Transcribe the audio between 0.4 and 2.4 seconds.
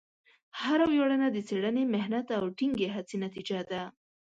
هره ویاړنه د څېړنې، محنت،